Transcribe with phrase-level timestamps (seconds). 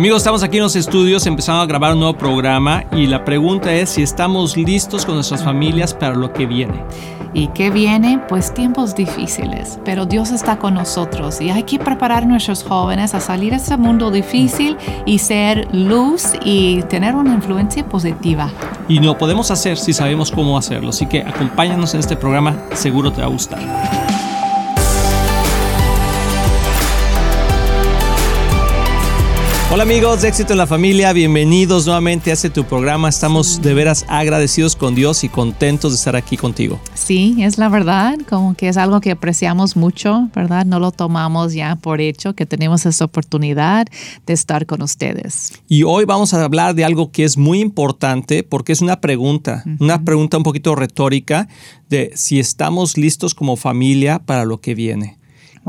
[0.00, 3.70] Amigos, estamos aquí en los estudios empezando a grabar un nuevo programa y la pregunta
[3.74, 6.82] es si estamos listos con nuestras familias para lo que viene.
[7.34, 8.18] ¿Y qué viene?
[8.26, 13.14] Pues tiempos difíciles, pero Dios está con nosotros y hay que preparar a nuestros jóvenes
[13.14, 18.50] a salir de este mundo difícil y ser luz y tener una influencia positiva.
[18.88, 23.12] Y lo podemos hacer si sabemos cómo hacerlo, así que acompáñanos en este programa, seguro
[23.12, 24.19] te va a gustar.
[29.72, 33.08] Hola amigos de Éxito en la Familia, bienvenidos nuevamente a este tu programa.
[33.08, 36.80] Estamos de veras agradecidos con Dios y contentos de estar aquí contigo.
[36.94, 40.66] Sí, es la verdad, como que es algo que apreciamos mucho, ¿verdad?
[40.66, 43.86] No lo tomamos ya por hecho que tenemos esta oportunidad
[44.26, 45.52] de estar con ustedes.
[45.68, 49.62] Y hoy vamos a hablar de algo que es muy importante porque es una pregunta,
[49.78, 51.46] una pregunta un poquito retórica
[51.88, 55.19] de si estamos listos como familia para lo que viene.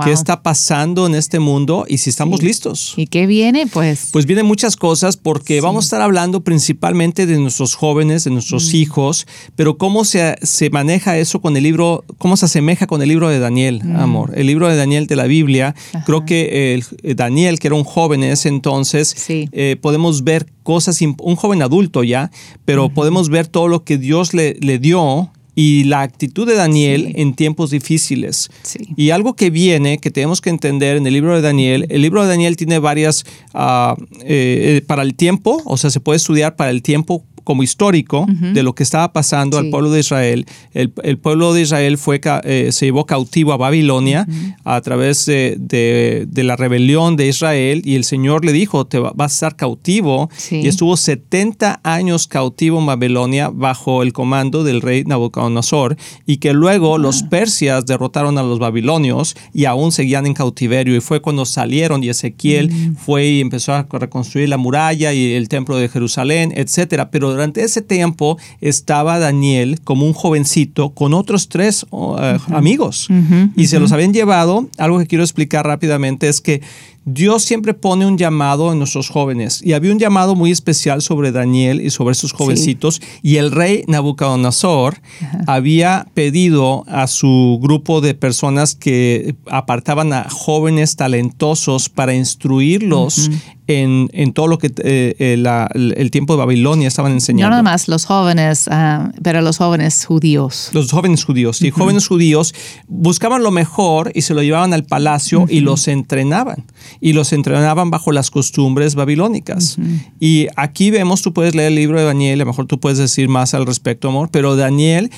[0.04, 2.94] ¿Qué está pasando en este mundo y si estamos listos?
[2.96, 3.68] ¿Y qué viene?
[3.68, 4.10] Pues.
[4.12, 8.74] Pues vienen muchas cosas porque vamos a estar hablando principalmente de nuestros jóvenes, de nuestros
[8.74, 8.76] mm.
[8.78, 13.10] hijos, pero cómo se, se, maneja eso con el libro, cómo se asemeja con el
[13.10, 13.96] libro de Daniel, mm.
[13.98, 14.32] amor.
[14.34, 15.76] El libro de Daniel de la Biblia.
[16.06, 21.00] Creo que eh, Daniel, que era un joven en ese entonces, eh, podemos ver cosas,
[21.02, 22.32] un joven adulto ya,
[22.64, 27.12] pero podemos ver todo lo que Dios le, le dio y la actitud de Daniel
[27.16, 28.50] en tiempos difíciles.
[28.96, 32.22] Y algo que viene, que tenemos que entender en el libro de Daniel, el libro
[32.22, 36.56] de Daniel tiene varias, ah, eh, eh, para el tiempo, o sea, se puede estudiar
[36.56, 40.46] para el tiempo como histórico de lo que estaba pasando al pueblo de Israel.
[40.74, 44.28] El, pueblo de Israel fue, eh, se llevó cautivo a Babilonia
[44.64, 49.26] a través de, la rebelión de Israel y el Señor le dijo, te vas a
[49.26, 50.30] estar cautivo.
[50.50, 56.54] Y estuvo 70 años cautivo en Babilonia bajo el comando del rey Nabucodonosor y que
[56.54, 60.96] luego los persias derrotaron a los babilonios y aún seguían en cautiverio.
[60.96, 65.48] Y fue cuando salieron y Ezequiel fue y empezó a reconstruir la muralla y el
[65.50, 67.12] templo de Jerusalén, etcétera.
[67.12, 73.08] Pero durante ese tiempo estaba Daniel como un jovencito con otros tres eh, amigos.
[73.56, 74.68] Y se los habían llevado.
[74.78, 76.62] Algo que quiero explicar rápidamente es que
[77.04, 79.62] Dios siempre pone un llamado en nuestros jóvenes.
[79.64, 83.02] Y había un llamado muy especial sobre Daniel y sobre esos jovencitos.
[83.24, 85.02] Y el rey Nabucodonosor
[85.48, 93.32] había pedido a su grupo de personas que apartaban a jóvenes talentosos para instruirlos
[93.68, 97.50] en, todo lo que eh, eh, el tiempo de Babilonia estaban enseñando.
[97.50, 100.70] No nada más los jóvenes, ah, pero los jóvenes judíos.
[100.74, 101.62] Los jóvenes judíos.
[101.62, 102.54] Y jóvenes judíos
[102.88, 106.66] buscaban lo mejor y se lo llevaban al palacio y los entrenaban
[107.00, 109.78] y los entrenaban bajo las costumbres babilónicas.
[110.20, 112.98] Y aquí vemos, tú puedes leer el libro de Daniel, a lo mejor tú puedes
[112.98, 115.12] decir más al respecto, amor, pero Daniel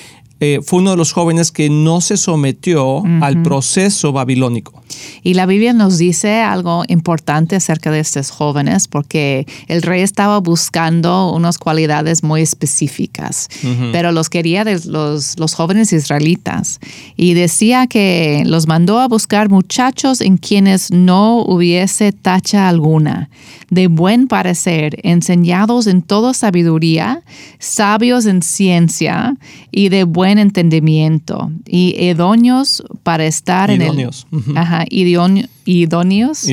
[0.46, 4.84] eh, fue uno de los jóvenes que no se sometió al proceso babilónico.
[5.24, 10.40] Y la Biblia nos dice algo importante acerca de estos jóvenes porque el rey estaba
[10.40, 13.48] buscando unas cualidades muy específicas,
[13.94, 16.82] pero los quería de los, los jóvenes israelitas.
[17.16, 23.30] Y decía que los mandó a buscar muchachos en quienes no hubiese tacha alguna,
[23.70, 27.24] de buen parecer, enseñados en toda sabiduría,
[27.60, 29.38] sabios en ciencia
[29.72, 34.10] y de buen entendimiento y idóneos para estar en el...
[34.56, 36.48] Ajá, idóneos, idóneos.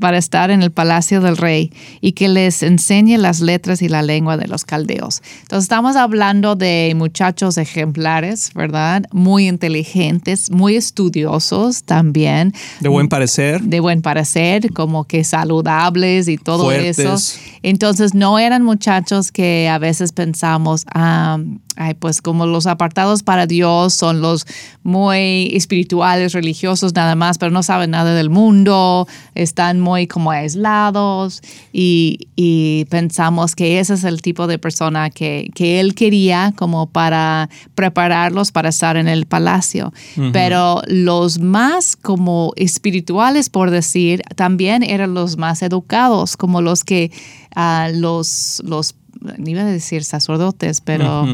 [0.00, 4.02] para estar en el palacio del rey y que les enseñe las letras y la
[4.02, 5.22] lengua de los caldeos.
[5.42, 9.04] Entonces estamos hablando de muchachos ejemplares, ¿verdad?
[9.12, 12.52] Muy inteligentes, muy estudiosos también.
[12.80, 13.60] De buen parecer.
[13.62, 17.16] De buen parecer, como que saludables y todo eso.
[17.62, 21.38] Entonces no eran muchachos que a veces pensamos, ah,
[21.76, 24.46] ay, pues como los apartados para Dios son los
[24.82, 31.42] muy espirituales, religiosos nada más, pero no saben nada del mundo, están muy como aislados
[31.72, 32.28] y,
[32.90, 38.68] pensamos que ese es el tipo de persona que, él quería como para prepararlos para
[38.68, 39.92] estar en el palacio.
[40.32, 47.10] Pero los más como espirituales, por decir, también eran los más educados, como los que
[47.56, 48.94] uh, los, los,
[49.44, 51.26] iba a decir sacerdotes, pero...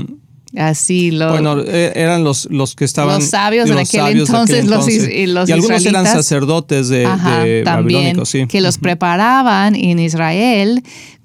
[0.56, 3.16] Así lo, bueno, e, eran los, los que estaban.
[3.16, 8.24] Los sabios, de, aquel entonces, Los, y, los y algunos eran sacerdotes de, Ajá, también,
[8.24, 8.46] sí.
[8.46, 10.82] Que los preparaban en Israel,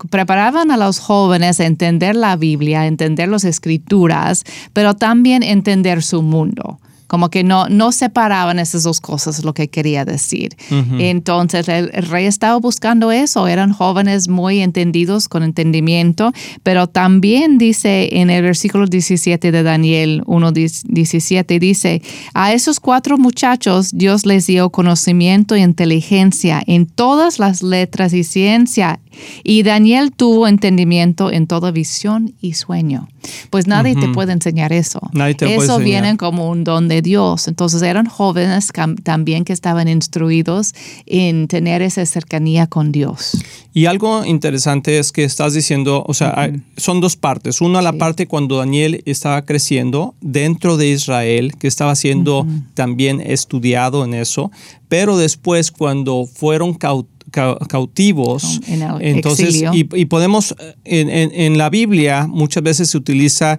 [0.09, 4.43] preparaban a los jóvenes a entender la Biblia, a entender las escrituras,
[4.73, 6.79] pero también entender su mundo
[7.13, 10.55] como que no, no separaban esas dos cosas, lo que quería decir.
[10.97, 16.31] Entonces el, rey estaba buscando eso, eran jóvenes muy entendidos, con entendimiento,
[16.63, 22.01] pero también dice en el versículo 17 de Daniel 1.17, dice,
[22.33, 28.23] a esos cuatro muchachos Dios les dio conocimiento y inteligencia en todas las letras y
[28.23, 28.99] ciencia
[29.43, 33.07] y Daniel tuvo entendimiento en toda visión y sueño.
[33.49, 34.99] Pues nadie te puede enseñar eso.
[35.39, 37.47] eso viene como un don de Dios.
[37.47, 38.71] Entonces eran jóvenes
[39.03, 40.73] también que estaban instruidos
[41.05, 43.37] en tener esa cercanía con Dios.
[43.73, 47.61] Y algo interesante es que estás diciendo, o sea, son dos partes.
[47.61, 54.05] Una, la parte cuando Daniel estaba creciendo dentro de Israel, que estaba siendo también estudiado
[54.05, 54.51] en eso,
[54.87, 56.77] pero después cuando fueron
[57.67, 58.61] cautivos.
[58.99, 63.57] Entonces, y, podemos, en, la Biblia muchas veces se utiliza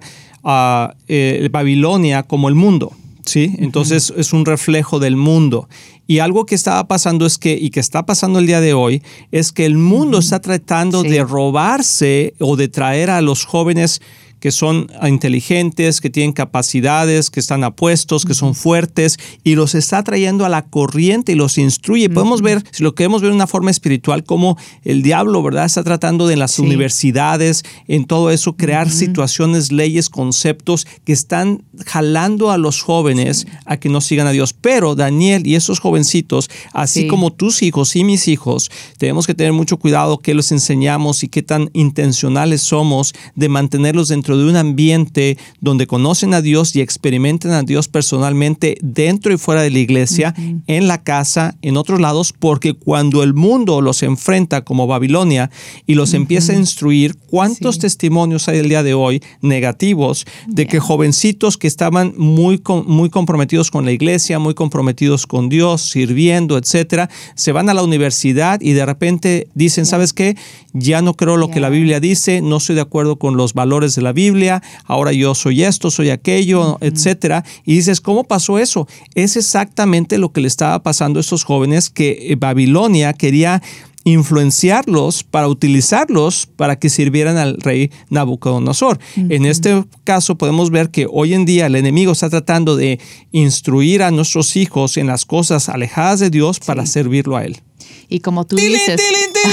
[1.07, 2.93] eh, Babilonia como el mundo.
[3.25, 3.55] ¿Sí?
[3.59, 5.67] Entonces es un reflejo del mundo.
[6.07, 9.01] Y algo que estaba pasando es que, y que está pasando el día de hoy,
[9.31, 14.01] es que el mundo está tratando de robarse o de traer a los jóvenes
[14.45, 20.03] que son inteligentes, que tienen capacidades, que están apuestos, que son fuertes y los está
[20.03, 22.11] trayendo a la corriente y los instruye.
[22.11, 25.65] Podemos ver, si lo queremos ver de una forma espiritual, como el diablo, ¿verdad?
[25.65, 31.63] Está tratando de en las universidades, en todo eso, crear situaciones, leyes, conceptos que están
[31.87, 34.53] jalando a los jóvenes a que no sigan a Dios.
[34.53, 38.69] Pero Daniel y esos jovencitos, así como tus hijos y mis hijos,
[38.99, 44.09] tenemos que tener mucho cuidado que los enseñamos y qué tan intencionales somos de mantenerlos
[44.09, 49.37] dentro de un ambiente donde conocen a Dios y experimentan a Dios personalmente dentro y
[49.37, 50.33] fuera de la iglesia,
[50.67, 55.49] en la casa, en otros lados, porque cuando el mundo los enfrenta como Babilonia
[55.85, 60.79] y los empieza a instruir, ¿cuántos testimonios hay el día de hoy negativos de que
[60.79, 67.09] jovencitos que estaban muy, muy comprometidos con la iglesia, muy comprometidos con Dios, sirviendo, etcétera,
[67.35, 70.35] se van a la universidad y de repente dicen, ¿sabes qué?
[70.73, 73.95] Ya no creo lo que la Biblia dice, no estoy de acuerdo con los valores
[73.95, 77.45] de la Biblia, ahora yo soy esto, soy aquello, etcétera.
[77.63, 78.87] Y dices, ¿cómo pasó eso?
[79.13, 83.61] Es exactamente lo que le estaba pasando a estos jóvenes que eh, Babilonia quería
[84.05, 88.99] influenciarlos para utilizarlos para que sirvieran al rey Nabucodonosor.
[89.17, 92.99] En este caso podemos ver que hoy en día el enemigo está tratando de
[93.31, 97.64] instruir a nuestros hijos en las cosas alejadas de Dios para servirlo a él.
[98.09, 99.01] Y como tú dices...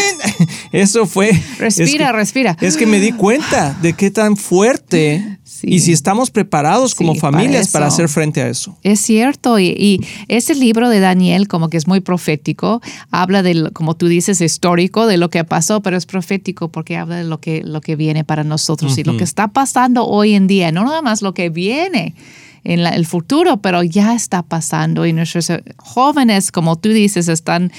[0.73, 1.33] Eso fue...
[1.59, 2.57] Respira, respira.
[2.61, 7.69] Es que me di cuenta de qué tan fuerte y si estamos preparados como familias
[7.69, 8.77] para, hacer frente a eso.
[8.83, 9.59] Es cierto.
[9.59, 12.81] Y, ese libro de Daniel como que es muy profético.
[13.11, 17.17] Habla de, como tú dices, histórico de lo que pasó, pero es profético porque habla
[17.17, 20.47] de lo que, lo que viene para nosotros y lo que está pasando hoy en
[20.47, 20.73] día.
[20.73, 22.15] No nada más lo que viene
[22.65, 27.73] en el futuro, pero ya está pasando y nuestros eh, jóvenes, como tú dices, están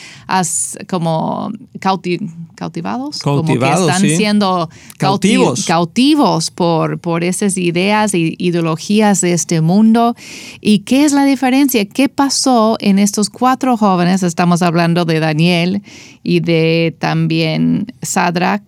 [0.90, 9.34] como cautivados, como que están siendo cautivos, cautivos por, por esas ideas e ideologías de
[9.34, 10.16] este mundo.
[10.60, 11.86] ¿Y qué es la diferencia?
[11.86, 14.22] ¿Qué pasó en estos cuatro jóvenes?
[14.24, 15.82] Estamos hablando de Daniel
[16.24, 18.64] y de también Sadrach,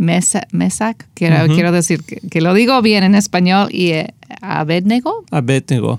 [0.00, 5.24] Mesac, quiero, quiero decir que, lo digo bien en español, y eh, Abednego.
[5.30, 5.98] Abednego.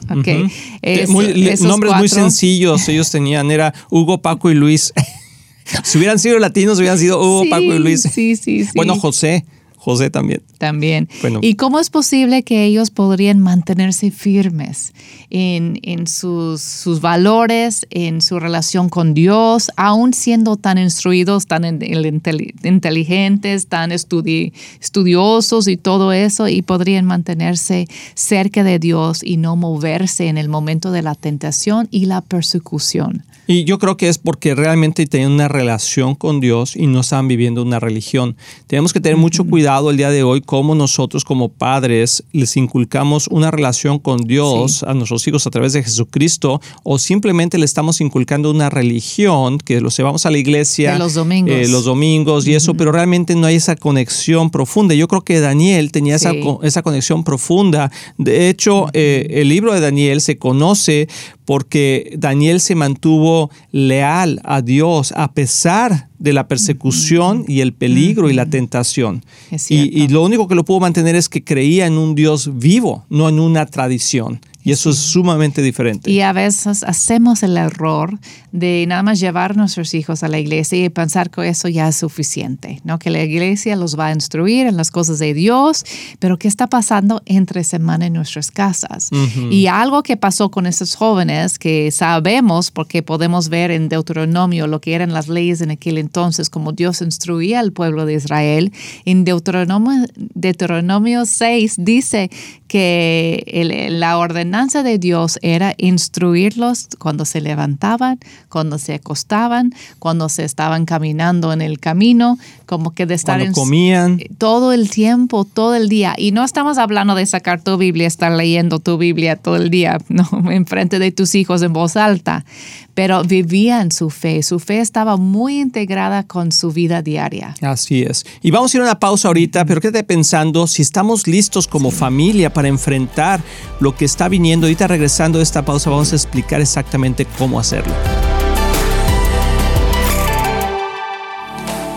[1.62, 4.94] nombres muy sencillos ellos tenían, era Hugo, Paco y Luis.
[5.84, 8.02] si hubieran sido latinos, hubieran sido Hugo, Paco y Luis.
[8.02, 8.72] Sí, sí, sí.
[8.76, 9.46] Bueno, José.
[9.82, 10.44] José también.
[10.60, 11.10] También.
[11.42, 14.94] ¿Y cómo es posible que ellos podrían mantenerse firmes
[15.32, 23.66] en, sus, sus, valores, en su relación con Dios, aún siendo tan instruidos, tan inteligentes,
[23.66, 30.38] tan estudiosos y todo eso, y podrían mantenerse cerca de Dios y no moverse en
[30.38, 33.24] el momento de la tentación y la persecución?
[33.52, 37.28] Y yo creo que es porque realmente tienen una relación con Dios y no están
[37.28, 38.38] viviendo una religión.
[38.68, 43.28] Tenemos que tener mucho cuidado el día de hoy cómo nosotros como padres les inculcamos
[43.28, 48.00] una relación con Dios a nuestros hijos a través de Jesucristo o simplemente le estamos
[48.00, 52.56] inculcando una religión que los llevamos a la iglesia los domingos, eh, los domingos y
[52.56, 54.96] eso, pero realmente no hay esa conexión profunda.
[54.96, 56.32] Yo creo que Daniel tenía esa,
[56.64, 57.92] esa conexión profunda.
[58.18, 61.10] De hecho, eh, el libro de Daniel se conoce
[61.46, 63.41] porque Daniel se mantuvo
[63.72, 69.24] leal a Dios a pesar de la persecución y el peligro y la tentación.
[69.70, 73.28] Y, lo único que lo pudo mantener es que creía en un Dios vivo, no
[73.28, 74.40] en una tradición.
[74.64, 76.10] Y eso es sumamente diferente.
[76.12, 78.20] Y a veces hacemos el error
[78.52, 81.88] de nada más llevar a nuestros hijos a la iglesia y pensar que eso ya
[81.88, 83.00] es suficiente, ¿no?
[83.00, 85.86] Que la iglesia los va a instruir en las cosas de Dios,
[86.20, 89.10] pero ¿qué está pasando entre semana en nuestras casas?
[89.50, 94.82] Y algo que pasó con esos jóvenes que sabemos porque podemos ver en Deuteronomio lo
[94.82, 98.72] que eran las leyes en aquel entonces, como Dios instruía al pueblo de Israel,
[99.06, 102.30] en Deuteronomio, Deuteronomio 6 dice
[102.72, 110.46] que la ordenanza de Dios era instruirlos cuando se levantaban, cuando se acostaban, cuando se
[110.46, 115.76] estaban caminando en el camino, como que de estar cuando comían todo el tiempo, todo
[115.76, 116.16] el día.
[116.18, 119.98] Y no estamos hablando de sacar tu Biblia, estar leyendo tu Biblia todo el día,
[120.08, 122.46] no, enfrente de tus hijos en voz alta,
[122.94, 124.44] pero vivían su fe.
[124.44, 127.54] Su fe estaba muy integrada con su vida diaria.
[127.62, 128.26] Así es.
[128.42, 131.92] Y vamos a ir a una pausa ahorita, pero quédate pensando si estamos listos como
[131.92, 133.42] familia para enfrentar
[133.80, 134.68] lo que está viniendo.
[134.68, 137.94] Ahorita regresando de esta pausa vamos a explicar exactamente cómo hacerlo.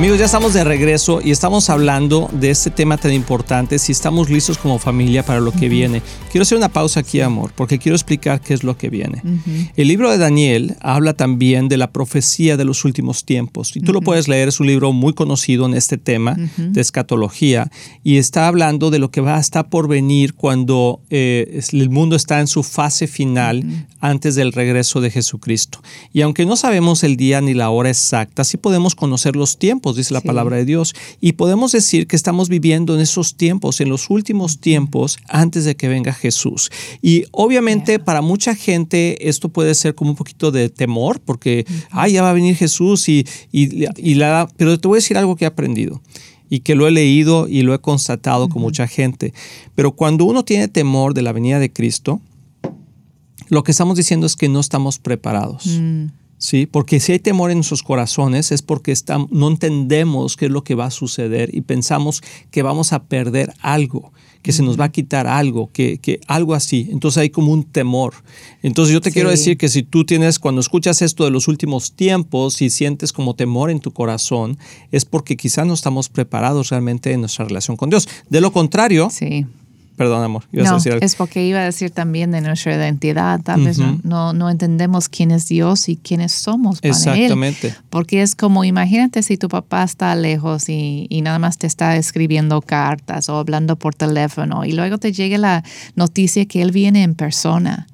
[0.00, 4.30] Amigos, ya estamos de regreso y estamos hablando de este tema tan importante, si estamos
[4.30, 6.00] listos como familia para lo que viene.
[6.32, 9.20] Quiero hacer una pausa aquí, amor, porque quiero explicar qué es lo que viene.
[9.76, 13.76] El libro de Daniel habla también de la profecía de los últimos tiempos.
[13.76, 17.70] Y tú lo puedes leer, es un libro muy conocido en este tema de escatología
[18.02, 22.16] y está hablando de lo que va a estar por venir cuando eh, el mundo
[22.16, 25.82] está en su fase final antes del regreso de Jesucristo.
[26.10, 29.89] Y aunque no sabemos el día ni la hora exacta, sí podemos conocer los tiempos
[29.96, 30.94] dice la palabra de Dios.
[31.20, 35.76] Y podemos decir que estamos viviendo en esos tiempos, en los últimos tiempos, antes de
[35.76, 36.70] que venga Jesús.
[37.02, 42.12] Y obviamente para mucha gente esto puede ser como un poquito de temor, porque, ay,
[42.12, 44.48] ya va a venir Jesús y, y, la...
[44.56, 46.00] Pero te voy a decir algo que he aprendido
[46.48, 49.32] y que lo he leído y lo he constatado con mucha gente.
[49.74, 52.20] Pero cuando uno tiene temor de la venida de Cristo,
[53.48, 55.66] lo que estamos diciendo es que no estamos preparados.
[55.66, 56.06] Mm.
[56.40, 56.66] ¿Sí?
[56.66, 58.94] Porque si hay temor en nuestros corazones es porque
[59.30, 63.52] no entendemos qué es lo que va a suceder y pensamos que vamos a perder
[63.60, 64.10] algo,
[64.42, 66.88] que se nos va a quitar algo, que, que algo así.
[66.90, 68.14] Entonces hay como un temor.
[68.62, 71.92] Entonces yo te quiero decir que si tú tienes, cuando escuchas esto de los últimos
[71.92, 74.58] tiempos y sientes como temor en tu corazón,
[74.90, 78.08] es porque quizá no estamos preparados realmente en nuestra relación con Dios.
[78.30, 79.46] De lo contrario, sí
[80.00, 80.44] perdón, amor.
[80.50, 83.38] no, es porque iba a decir también de nuestra identidad.
[83.42, 87.74] Tal vez no, no, entendemos quién es Dios y quiénes somos para Exactamente.
[87.90, 91.96] Porque es como, imagínate si tu papá está lejos y, y, nada más te está
[91.96, 95.64] escribiendo cartas o hablando por teléfono y luego te llega la
[95.96, 97.86] noticia que él viene en persona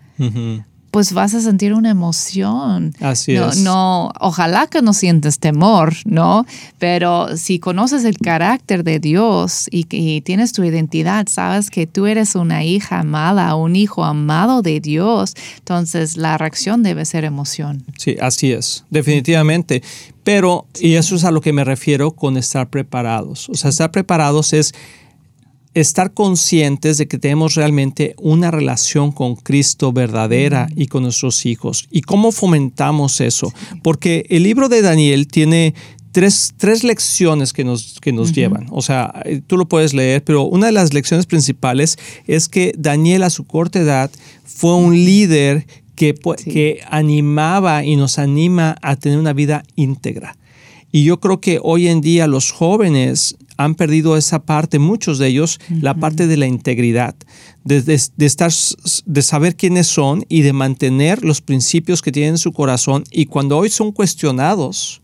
[0.97, 2.95] pues vas a sentir una emoción.
[3.01, 3.59] Así no, es.
[3.59, 6.47] No, ojalá que no sientes temor, ¿no?
[6.79, 12.07] Pero si conoces el carácter de Dios y, y tienes tu identidad, sabes que tú
[12.07, 17.85] eres una hija amada, un hijo amado de Dios, entonces la reacción debe ser emoción.
[17.99, 19.83] Sí, así es, definitivamente.
[20.25, 23.51] Pero, y eso es a lo que me refiero con estar preparados.
[23.51, 24.73] O sea, estar preparados es
[25.81, 31.87] estar conscientes de que tenemos realmente una relación con Cristo verdadera y con nuestros hijos.
[31.91, 33.53] ¿Y cómo fomentamos eso?
[33.83, 35.75] Porque el libro de Daniel tiene
[36.13, 38.69] tres, tres lecciones que nos, que nos llevan.
[38.71, 43.23] O sea, tú lo puedes leer, pero una de las lecciones principales es que Daniel
[43.23, 44.11] a su corta edad
[44.45, 50.39] fue un líder que, que animaba y nos anima a tener una vida íntegra.
[50.93, 55.29] Y yo creo que hoy en día los jóvenes han perdido esa parte, muchos de
[55.29, 57.15] ellos, la parte de la integridad,
[57.65, 58.53] de, estar,
[59.07, 63.05] de saber quiénes son y de mantener los principios que tienen en su corazón.
[63.11, 65.01] Y cuando hoy son cuestionados,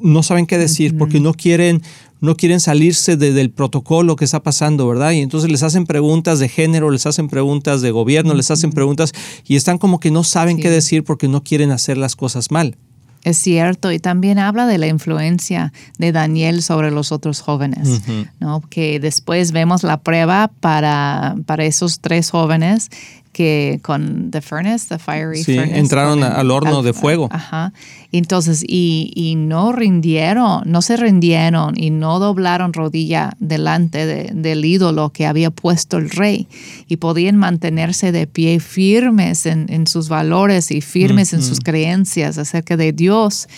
[0.00, 1.82] no saben qué decir porque no quieren,
[2.20, 5.12] no quieren salirse del protocolo que está pasando, ¿verdad?
[5.12, 9.12] Y entonces les hacen preguntas de género, les hacen preguntas de gobierno, les hacen preguntas
[9.46, 12.76] y están como que no saben qué decir porque no quieren hacer las cosas mal.
[13.24, 18.02] Es cierto, y también habla de la influencia de Daniel sobre los otros jóvenes,
[18.40, 18.60] ¿no?
[18.68, 22.90] que después vemos la prueba para, para esos tres jóvenes
[23.32, 27.28] que con the furnace, the fiery sí, entraron al horno de fuego.
[27.32, 27.72] Ajá.
[28.12, 35.10] Entonces, y, y, no rindieron, no se rindieron y no doblaron rodilla delante del ídolo
[35.10, 36.46] que había puesto el rey
[36.88, 42.36] y podían mantenerse de pie firmes en, en sus valores y firmes en sus creencias
[42.36, 43.48] acerca de Dios.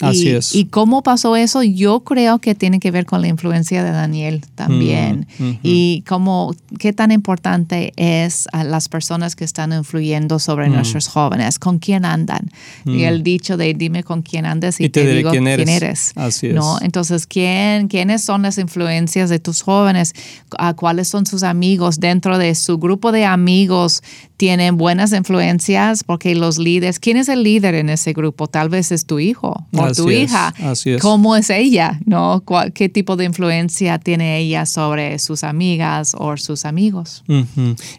[0.00, 0.54] Así y, es.
[0.54, 1.62] ¿Y cómo pasó eso?
[1.62, 5.26] Yo creo que tiene que ver con la influencia de Daniel también.
[5.38, 10.72] Mm, y cómo, qué tan importante es a las personas que están influyendo sobre mm.
[10.72, 12.50] nuestros jóvenes, con quién andan.
[12.84, 13.04] Y mm.
[13.04, 16.12] el dicho de dime con quién andas y, te, digo quién eres.
[16.16, 16.54] Así es.
[16.54, 16.78] ¿no?
[16.80, 20.12] Entonces, ¿quién, ¿quiénes son las influencias de tus jóvenes?
[20.58, 22.00] ¿A ¿Cuáles son sus amigos?
[22.00, 24.02] Dentro de su grupo de amigos
[24.36, 28.48] tienen buenas influencias porque los líderes, ¿quién es el líder en ese grupo?
[28.48, 30.54] Tal vez es tu hijo tu hija.
[31.00, 32.00] ¿Cómo es ella?
[32.06, 32.42] ¿No?
[32.74, 37.24] ¿Qué tipo de influencia tiene ella sobre sus amigas o sus amigos?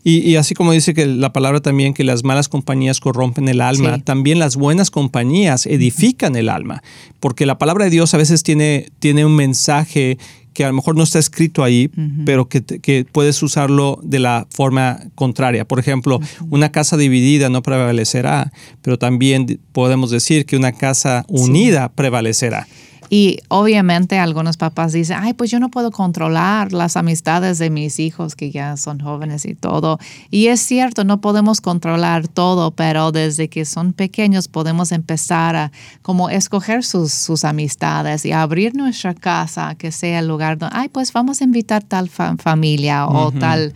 [0.03, 3.99] y, así como dice que la palabra también que las malas compañías corrompen el alma,
[3.99, 6.83] también las buenas compañías edifican el alma,
[7.19, 10.17] porque la palabra de Dios a veces tiene, tiene un mensaje
[10.55, 11.91] que a lo mejor no está escrito ahí,
[12.25, 15.67] pero que, que, puedes usarlo de la forma contraria.
[15.67, 21.91] Por ejemplo, una casa dividida no prevalecerá, pero también podemos decir que una casa unida
[21.93, 22.67] prevalecerá.
[23.09, 27.99] Y obviamente algunos papás dicen, ay, pues yo no puedo controlar las amistades de mis
[27.99, 29.99] hijos que ya son jóvenes y todo.
[30.31, 35.71] Y es cierto, no podemos controlar todo, pero desde que son pequeños podemos empezar a
[36.01, 40.89] como escoger sus, sus amistades y abrir nuestra casa que sea el lugar donde, ay,
[40.89, 43.73] pues vamos a invitar tal familia o tal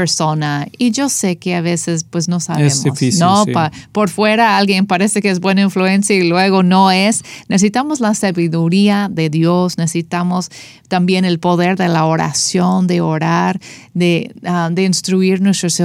[0.00, 0.66] persona.
[0.78, 2.82] Y yo sé que a veces pues no sabemos.
[3.18, 3.44] ¿no?
[3.92, 7.22] por fuera alguien parece que es buena influencia y luego no es.
[7.48, 10.50] Necesitamos la sabiduría de Dios, necesitamos
[10.88, 13.60] también el poder de la oración, de orar,
[13.92, 15.82] de, ah, de instruir nuestros,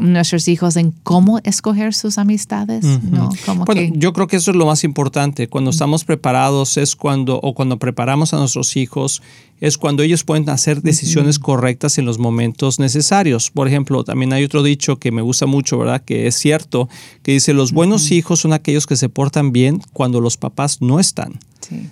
[0.00, 2.84] nuestros hijos en cómo escoger sus amistades.
[2.84, 3.30] ¿no?
[3.66, 5.48] bueno, yo creo que eso es lo más importante.
[5.48, 9.22] Cuando estamos preparados es cuando, o cuando preparamos a nuestros hijos,
[9.60, 13.50] es cuando ellos pueden hacer decisiones correctas en los momentos necesarios.
[13.50, 16.02] Por ejemplo, también hay otro dicho que me gusta mucho, ¿verdad?
[16.04, 16.88] Que es cierto,
[17.22, 21.00] que dice, los buenos hijos son aquellos que se portan bien cuando los papás no
[21.00, 21.38] están.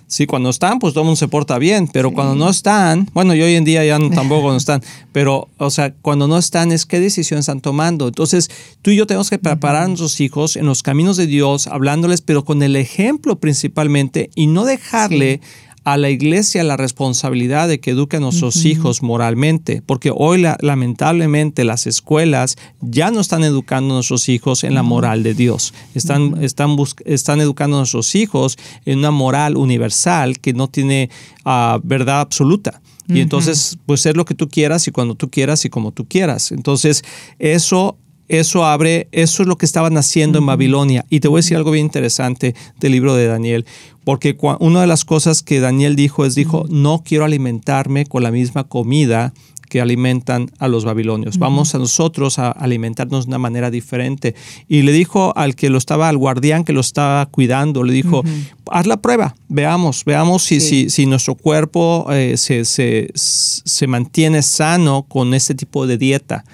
[0.07, 0.25] Sí.
[0.25, 3.41] cuando están, pues todo el mundo se porta bien, pero cuando no están, bueno, y
[3.41, 6.85] hoy en día ya no, tampoco no están, pero, o sea, cuando no están es
[6.85, 8.07] qué decisión están tomando.
[8.07, 8.49] Entonces,
[8.81, 12.21] tú y yo tenemos que preparar a nuestros hijos en los caminos de Dios, hablándoles,
[12.21, 15.41] pero con el ejemplo principalmente, y no dejarle
[15.85, 21.63] a la iglesia la responsabilidad de que eduque a nuestros hijos moralmente, porque hoy lamentablemente
[21.63, 26.43] las escuelas ya no están educando a nuestros hijos en la moral de Dios, están,
[26.43, 31.11] están, están educando a nuestros hijos en una moral universal que no tiene
[31.45, 32.81] ah, verdad absoluta.
[33.07, 36.07] Y entonces, pues es lo que tú quieras y cuando tú quieras y como tú
[36.07, 36.51] quieras.
[36.51, 37.03] Entonces,
[37.37, 41.05] eso eso abre, eso es lo que estaban haciendo en Babilonia.
[41.09, 43.65] Y te voy a decir algo bien interesante del libro de Daniel,
[44.03, 48.31] porque una de las cosas que Daniel dijo es, dijo, no quiero alimentarme con la
[48.31, 49.33] misma comida
[49.65, 51.37] que alimentan a los babilonios.
[51.37, 54.35] Vamos a nosotros a alimentarnos de una manera diferente.
[54.67, 58.23] Y le dijo al que lo estaba, al guardián que lo estaba cuidando, le dijo,
[58.71, 64.41] haz la prueba, veamos, veamos si, si, si, nuestro cuerpo eh, se, se, se, mantiene
[64.41, 66.45] sano con este tipo de dieta.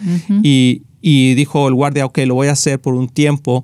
[0.44, 3.64] y, y dijo el guardia, ok, lo voy a hacer por un tiempo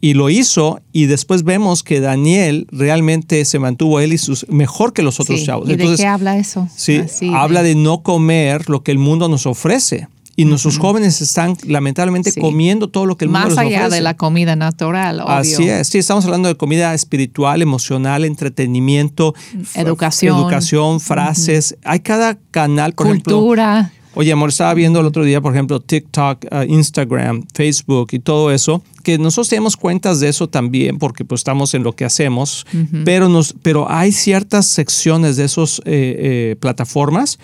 [0.00, 4.92] y lo hizo y después vemos que Daniel realmente se mantuvo él y sus mejor
[4.92, 5.68] que los otros chavos.
[5.68, 6.68] ¿Y de qué habla eso?
[6.74, 7.02] Sí,
[7.34, 7.74] habla de...
[7.74, 10.08] no comer lo que el mundo nos ofrece.
[10.36, 13.74] Y nuestros jóvenes están lamentablemente comiendo todo lo que el mundo les ofrece.
[13.74, 15.32] Más allá de la comida natural, obvio.
[15.32, 19.34] Así es, sí, estamos hablando de comida espiritual, emocional, entretenimiento,
[19.74, 21.76] educación, educación frases.
[21.82, 23.92] Hay cada canal, por Cultura.
[24.20, 28.50] Oye, amor, estaba viendo el otro día, por ejemplo, TikTok, uh, Instagram, Facebook y todo
[28.50, 32.66] eso, que nosotros tenemos cuentas de eso también porque pues estamos en lo que hacemos,
[33.04, 37.38] pero, nos, pero hay ciertas secciones de esas eh, eh, plataformas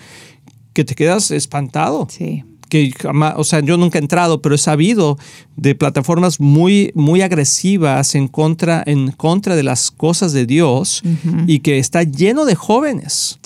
[0.73, 2.09] que te quedas espantado.
[2.09, 2.91] Sí que
[3.37, 5.17] o sea, yo nunca he entrado, pero he sabido
[5.55, 11.03] de plataformas muy, muy agresivas en contra, en contra de las cosas de Dios
[11.47, 13.39] y que está lleno de jóvenes.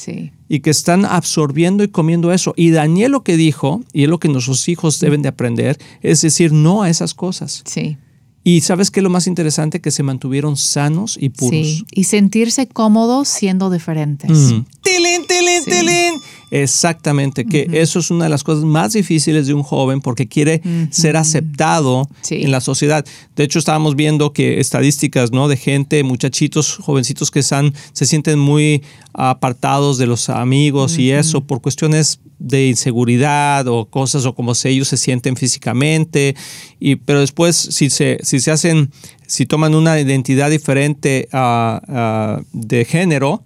[0.49, 2.53] Y que están absorbiendo y comiendo eso.
[2.57, 6.21] Y Daniel lo que dijo, y es lo que nuestros hijos deben de aprender, es
[6.21, 7.63] decir no a esas cosas.
[7.65, 7.97] Sí.
[8.43, 11.51] Y sabes qué es lo más interesante, que se mantuvieron sanos y puros.
[11.51, 14.29] Sí, y sentirse cómodos siendo diferentes.
[14.29, 16.13] ¡Tilín, tilín, tilín!
[16.51, 20.61] Exactamente, que eso es una de las cosas más difíciles de un joven porque quiere
[20.89, 23.05] ser aceptado en la sociedad.
[23.35, 25.47] De hecho, estábamos viendo que estadísticas ¿no?
[25.47, 28.83] de gente, muchachitos, jovencitos que están, se sienten muy
[29.13, 34.87] apartados de los amigos y eso por cuestiones de inseguridad o cosas o como ellos
[34.87, 36.35] se sienten físicamente.
[36.79, 38.91] Y, pero después, si se, si se hacen,
[39.27, 43.43] si toman una identidad diferente de género,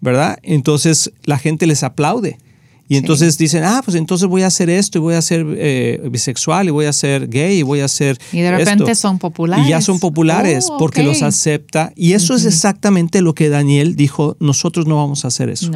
[0.00, 0.38] ¿verdad?
[0.42, 2.38] Entonces la gente les aplaude.
[2.88, 6.00] Y entonces dicen, ah, pues entonces voy a hacer esto y voy a ser eh,
[6.10, 8.18] bisexual y voy a ser gay y voy a ser...
[8.32, 9.66] Y de repente son populares.
[9.66, 11.92] Y ya son populares oh, porque los acepta.
[11.96, 15.70] Y eso es exactamente lo que Daniel dijo, nosotros no vamos a hacer eso.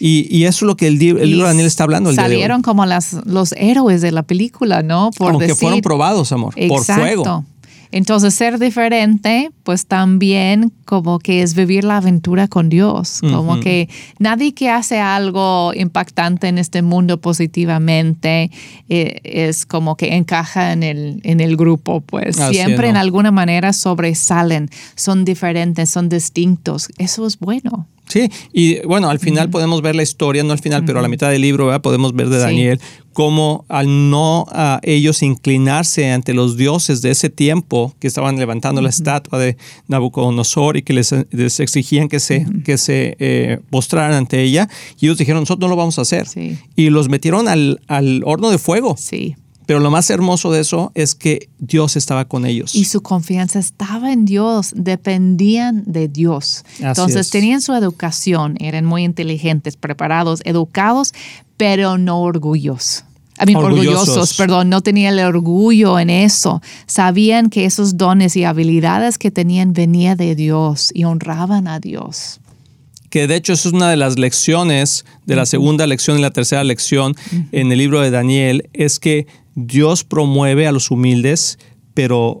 [0.00, 2.10] Y, y, eso es lo que el, libro de Daniel está hablando.
[2.10, 5.10] El salieron como las, los héroes de la película, ¿no?
[5.16, 7.44] Por como que fueron probados, amor, por fuego.
[7.92, 13.20] Entonces, ser diferente, pues también como que es vivir la aventura con Dios.
[13.20, 18.50] Como que nadie que hace algo impactante en este mundo positivamente
[18.88, 23.72] eh, es como que encaja en el, en el grupo, pues siempre en alguna manera
[23.72, 26.88] sobresalen, son diferentes, son distintos.
[26.98, 27.86] Eso es bueno.
[28.10, 31.08] Sí, y bueno, al final podemos ver la historia, no al final, pero a la
[31.08, 32.80] mitad del libro podemos ver de Daniel
[33.12, 38.80] cómo al no a ellos inclinarse ante los dioses de ese tiempo que estaban levantando
[38.80, 39.56] la estatua de
[39.88, 41.12] Nabucodonosor y que les,
[41.60, 44.68] exigían que se, que se eh, postraran ante ella,
[45.00, 46.26] y ellos dijeron, nosotros no lo vamos a hacer.
[46.76, 48.96] Y los metieron al, al horno de fuego.
[48.96, 49.36] Sí.
[49.70, 52.74] Pero lo más hermoso de eso es que Dios estaba con ellos.
[52.74, 56.64] Y su confianza estaba en Dios, dependían de Dios.
[56.80, 61.14] Entonces tenían su educación, eran muy inteligentes, preparados, educados,
[61.56, 63.04] pero no orgullosos.
[63.40, 64.34] I mean, orgullosos.
[64.34, 66.60] perdón, no tenían el orgullo en eso.
[66.86, 72.40] Sabían que esos dones y habilidades que tenían venía de Dios y honraban a Dios
[73.10, 76.62] que de hecho es una de las lecciones de la segunda lección y la tercera
[76.62, 77.16] lección
[77.50, 79.26] en el libro de Daniel, es que
[79.66, 81.58] Dios promueve a los humildes,
[81.94, 82.40] pero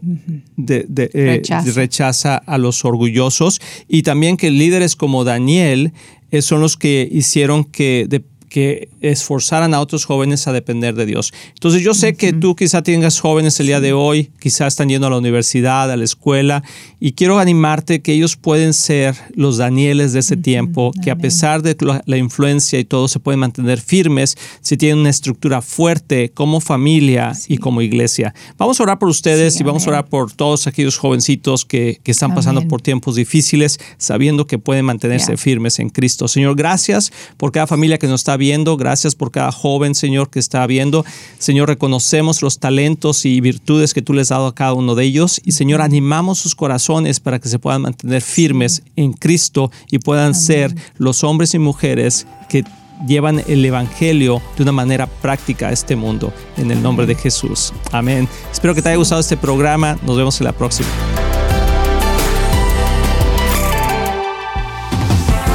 [0.68, 1.42] eh,
[1.74, 2.36] rechaza.
[2.36, 3.60] a los orgullosos.
[3.88, 5.92] Y también que líderes como Daniel
[6.30, 11.32] eh, son los que hicieron que que esforzaran a otros jóvenes a depender de Dios.
[11.54, 15.06] Entonces yo sé que tú quizá tengas jóvenes el día de hoy, quizá están yendo
[15.06, 16.62] a la universidad, a la escuela,
[16.98, 21.62] y quiero animarte que ellos pueden ser los Danieles de ese tiempo, que a pesar
[21.62, 26.60] de la, influencia y todo se pueden mantener firmes si tienen una estructura fuerte como
[26.60, 28.34] familia y como iglesia.
[28.58, 32.10] Vamos a orar por ustedes y vamos a orar por todos aquellos jovencitos que, que
[32.10, 36.26] están pasando por tiempos difíciles, sabiendo que pueden mantenerse firmes en Cristo.
[36.26, 38.76] Señor, gracias por cada familia que nos está viendo.
[38.76, 41.04] Gracias por cada joven, Señor, que está viendo.
[41.38, 45.04] Señor, reconocemos los talentos y virtudes que tú les has dado a cada uno de
[45.04, 45.40] ellos.
[45.44, 50.34] Y Señor, animamos sus corazones para que se puedan mantener firmes en Cristo y puedan
[50.34, 52.64] ser los hombres y mujeres que
[53.06, 56.32] llevan el Evangelio de una manera práctica a este mundo.
[56.56, 57.72] En el nombre de Jesús.
[57.92, 58.28] Amén.
[58.50, 59.96] Espero que te haya gustado este programa.
[60.04, 60.88] Nos vemos en la próxima.